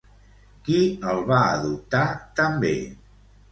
[0.67, 0.77] Qui
[1.11, 2.03] el va adoptar
[2.43, 2.75] també?